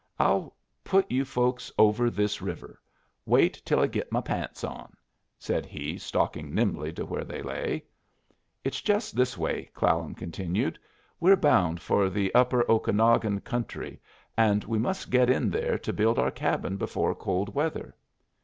[0.17, 2.81] I'll put you folks over this river.
[3.23, 4.93] Wait till I git my pants on,"
[5.37, 7.83] said he, stalking nimbly to where they lay.
[8.63, 10.79] "It's just this way," Clallam continued;
[11.19, 14.01] "we're bound for the upper Okanagon country,
[14.35, 17.95] and we must get in there to build our cabin before cold weather."